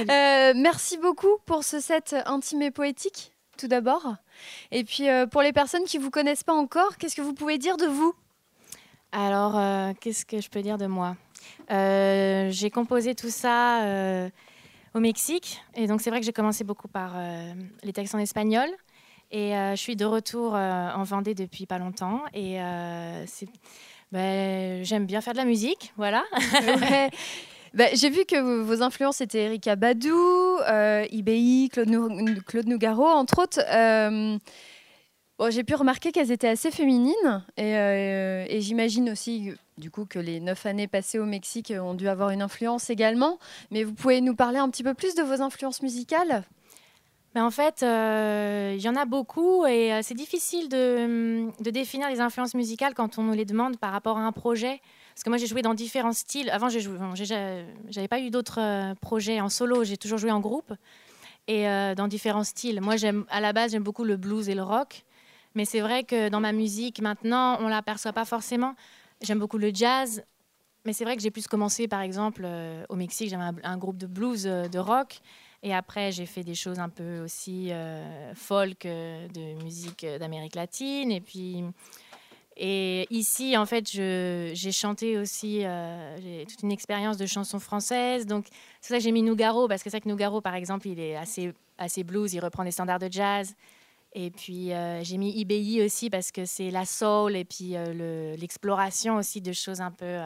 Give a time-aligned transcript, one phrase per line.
[0.00, 4.14] Euh, merci beaucoup pour ce set intime et poétique, tout d'abord.
[4.70, 7.34] Et puis, euh, pour les personnes qui ne vous connaissent pas encore, qu'est-ce que vous
[7.34, 8.14] pouvez dire de vous?
[9.12, 11.16] Alors, euh, qu'est-ce que je peux dire de moi?
[11.68, 13.80] J'ai composé tout ça
[14.94, 15.62] au Mexique.
[15.74, 17.14] Et donc, c'est vrai que j'ai commencé beaucoup par
[17.82, 18.68] les textes en espagnol.
[19.30, 22.22] Et je suis de retour en Vendée depuis pas longtemps.
[22.34, 22.58] Et
[24.12, 26.24] ben, j'aime bien faire de la musique, voilà.
[27.74, 31.06] Bah, j'ai vu que vos influences étaient Erika Badou, euh,
[31.70, 33.60] Claude, Nougaro, entre autres.
[33.72, 34.38] Euh,
[35.48, 40.18] j'ai pu remarquer qu'elles étaient assez féminines et, euh, et j'imagine aussi du coup que
[40.18, 43.38] les neuf années passées au Mexique ont dû avoir une influence également.
[43.70, 46.44] Mais vous pouvez nous parler un petit peu plus de vos influences musicales?
[47.34, 52.54] Mais en fait, il y en a beaucoup et c'est difficile de, définir les influences
[52.54, 54.80] musicales quand on nous les demande par rapport à un projet.
[55.14, 56.50] Parce que moi, j'ai joué dans différents styles.
[56.50, 56.78] Avant, je
[57.94, 59.84] n'avais pas eu d'autres euh, projets en solo.
[59.84, 60.72] J'ai toujours joué en groupe
[61.48, 62.80] et euh, dans différents styles.
[62.80, 62.94] Moi,
[63.28, 65.04] à la base, j'aime beaucoup le blues et le rock.
[65.54, 68.74] Mais c'est vrai que dans ma musique, maintenant, on ne l'aperçoit pas forcément.
[69.20, 70.24] J'aime beaucoup le jazz.
[70.84, 73.98] Mais c'est vrai que j'ai plus commencé, par exemple, euh, au Mexique, j'avais un, groupe
[73.98, 75.20] de blues, de rock.
[75.62, 77.70] Et après, j'ai fait des choses un peu aussi
[78.34, 81.12] folk, de musique d'Amérique latine.
[81.12, 81.62] Et puis,
[82.56, 88.26] et ici, en fait, j'ai chanté aussi, euh, toute une expérience de chansons françaises.
[88.26, 88.46] Donc,
[88.80, 91.00] c'est ça que j'ai mis Nougaro, parce que c'est vrai que Nougaro, par exemple, il
[91.00, 93.54] est assez, assez blues, il reprend des standards de jazz.
[94.14, 98.36] Et puis, euh, j'ai mis IBI aussi, parce que c'est la soul et puis euh,
[98.36, 100.18] l'exploration aussi de choses un peu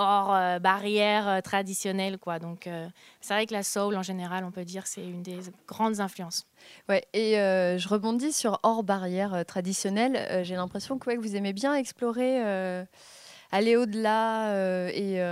[0.00, 2.18] hors euh, barrière euh, traditionnelle.
[2.18, 2.38] Quoi.
[2.38, 2.88] Donc, euh,
[3.20, 6.46] c'est vrai que la soul, en général, on peut dire c'est une des grandes influences.
[6.88, 10.44] Ouais, et je rebondis sur hors barrière traditionnelle.
[10.44, 12.40] J'ai l'impression que, que vous aimez bien explorer,
[13.50, 15.22] aller au-delà et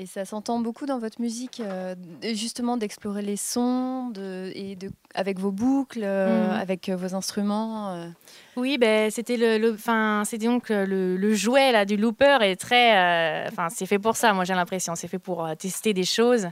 [0.00, 4.90] et ça s'entend beaucoup dans votre musique, euh, justement d'explorer les sons de, et de,
[5.14, 6.52] avec vos boucles, euh, mm.
[6.52, 8.06] avec euh, vos instruments.
[8.56, 9.76] Oui, ben, c'était le,
[10.24, 14.32] c'est donc le, le, jouet là, du looper est très, enfin, c'est fait pour ça.
[14.32, 16.48] Moi, j'ai l'impression, c'est fait pour tester des choses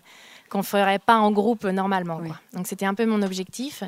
[0.51, 2.21] qu'on ferait pas en groupe normalement.
[2.53, 3.83] Donc, c'était un peu mon objectif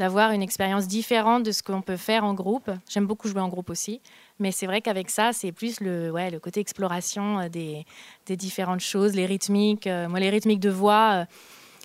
[0.00, 2.70] d'avoir une expérience différente de ce qu'on peut faire en groupe.
[2.88, 4.00] J'aime beaucoup jouer en groupe aussi.
[4.38, 7.84] Mais c'est vrai qu'avec ça, c'est plus le, ouais, le côté exploration euh, des,
[8.24, 9.86] des différentes choses, les rythmiques.
[9.86, 11.24] Euh, moi, les rythmiques de voix, euh,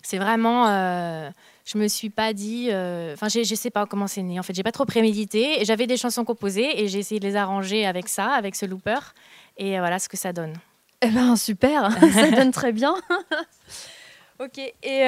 [0.01, 0.65] c'est vraiment.
[1.65, 2.69] je me suis pas dit.
[3.13, 4.39] Enfin, je sais pas comment c'est né.
[4.39, 5.65] En fait, j'ai pas trop prémédité.
[5.65, 9.13] J'avais des chansons composées et j'ai essayé de les arranger avec ça, avec ce looper.
[9.57, 10.53] Et voilà ce que ça donne.
[11.01, 11.91] Eh ben, super.
[12.13, 12.95] ça donne très bien.
[14.40, 14.73] ok.
[14.84, 15.06] Et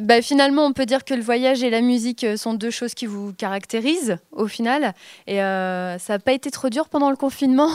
[0.00, 2.94] bah, finalement, on peut dire que le voyage et la musique euh, sont deux choses
[2.94, 4.94] qui vous caractérisent au final.
[5.26, 7.68] Et euh, ça n'a pas été trop dur pendant le confinement?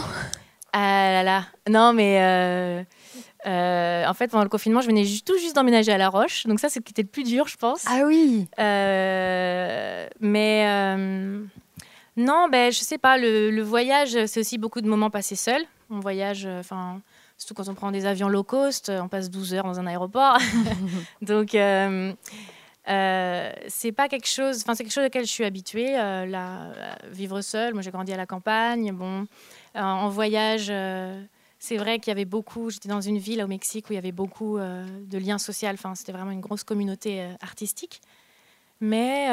[0.73, 5.55] Ah là là, non mais euh, en fait pendant le confinement, je venais tout juste
[5.55, 7.85] d'emménager à La Roche, donc ça c'était le plus dur, je pense.
[7.87, 8.47] Ah oui.
[10.19, 10.65] mais
[12.17, 15.63] non, ben je sais pas, le, le voyage c'est aussi beaucoup de moments passés seuls.
[15.89, 16.99] On voyage, enfin
[17.37, 20.37] Surtout quand on prend des avions low cost, on passe 12 heures dans un aéroport.
[21.21, 22.13] Donc, euh,
[22.89, 26.97] euh, c'est pas quelque chose, enfin c'est quelque chose auquel je suis habituée, euh, là,
[27.11, 27.73] vivre seule.
[27.73, 28.91] Moi, j'ai grandi à la campagne.
[28.91, 29.27] Bon,
[29.75, 30.71] en voyage,
[31.59, 32.71] c'est vrai qu'il y avait beaucoup.
[32.71, 35.69] J'étais dans une ville au Mexique où il y avait beaucoup de liens sociaux.
[35.73, 38.01] Enfin, c'était vraiment une grosse communauté artistique.
[38.81, 39.27] Mais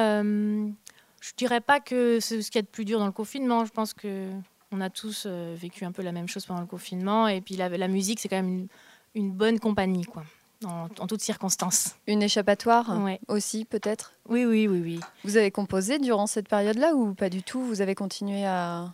[1.25, 3.65] je dirais pas que c'est ce qu'il y a de plus dur dans le confinement.
[3.65, 4.29] Je pense que
[4.75, 7.29] on a tous euh, vécu un peu la même chose pendant le confinement.
[7.29, 8.67] Et puis la, musique, c'est quand même
[9.15, 10.25] une, bonne compagnie, quoi.
[10.65, 11.97] En, toutes circonstances.
[12.07, 12.99] Une échappatoire
[13.29, 14.15] aussi, peut-être?
[14.29, 15.01] Oui, oui, oui, oui.
[15.23, 17.61] Vous avez composé durant cette période-là ou pas du tout?
[17.61, 18.93] Vous avez continué à...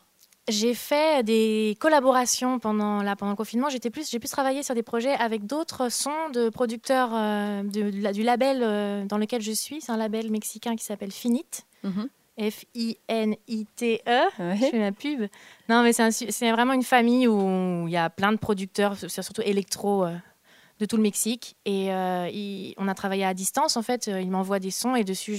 [0.49, 3.69] J'ai fait des collaborations pendant, la, pendant le confinement.
[3.69, 8.23] J'ai plus, plus travaillé sur des projets avec d'autres sons de producteurs euh, de, du
[8.23, 9.81] label euh, dans lequel je suis.
[9.81, 11.67] C'est un label mexicain qui s'appelle Finite.
[11.85, 12.09] Mhm.
[12.41, 14.21] F-I-N-I-T-E.
[14.39, 15.27] Je fais ma pub.
[15.69, 20.07] Non, mais c'est vraiment une famille où il y a plein de producteurs, surtout électro,
[20.07, 20.17] euh,
[20.79, 21.57] de tout le Mexique.
[21.67, 24.07] Et euh, on a travaillé à distance, en fait.
[24.07, 25.37] Ils m'envoient des sons et dessus,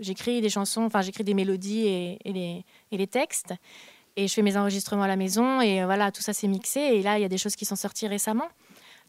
[0.00, 3.54] j'écris des chansons, enfin, j'écris des mélodies et, les, et, les, textes.
[4.16, 5.62] Et je fais mes enregistrements à la maison.
[5.62, 6.80] Et voilà, tout ça s'est mixé.
[6.80, 8.48] Et là, il y a des choses qui sont sorties récemment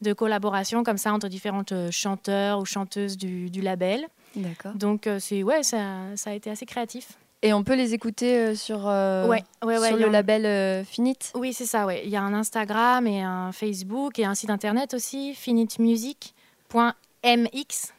[0.01, 4.07] de collaboration comme ça entre différentes euh, chanteurs ou chanteuses du, du label.
[4.35, 4.73] D'accord.
[4.73, 7.17] Donc, c'est ouais, ça, ça a été assez créatif.
[7.43, 9.27] Et on peut les écouter euh, sur, euh,
[9.61, 11.85] sur le label euh, Finite Oui, c'est ça.
[11.93, 17.93] Il y a un Instagram et un Facebook et un site internet aussi, finitemusic.mx.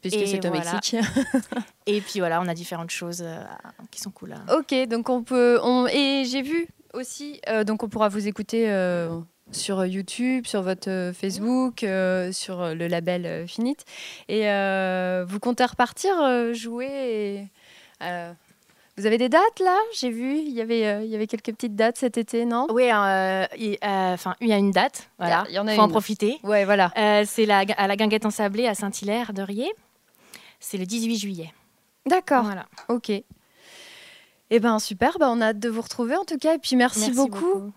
[0.00, 0.96] Puisque c'est au Mexique.
[1.86, 3.22] et puis voilà, on a différentes choses
[3.90, 4.36] qui sont cool.
[4.56, 5.58] Ok, donc on peut.
[5.62, 5.86] On...
[5.86, 8.72] Et j'ai vu aussi, donc on pourra vous écouter
[9.50, 13.84] sur YouTube, sur votre Facebook, sur le label Finite.
[14.28, 14.44] Et
[15.26, 17.48] vous comptez repartir jouer
[18.98, 19.78] vous avez des dates là?
[19.94, 22.66] J'ai vu, il y avait, il y avait quelques petites dates cet été, non?
[22.70, 23.46] Oui, enfin,
[24.40, 25.08] il y a une date.
[25.18, 26.38] Voilà, il y en a faut en profiter.
[26.42, 26.92] Ouais, voilà.
[27.24, 29.72] c'est la, à la Guinguette en Sablé à Saint-Hilaire de Riez.
[30.60, 31.54] C'est le 18 juillet.
[32.06, 32.42] D'accord.
[32.42, 32.66] Voilà.
[32.88, 33.10] Ok.
[34.50, 36.54] Eh ben super, ben, on a hâte de vous retrouver en tout cas.
[36.54, 37.70] Et puis merci, beaucoup.